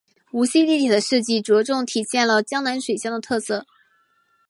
[0.31, 3.67] 无锡地铁的设计着重体现了江南水乡的特色。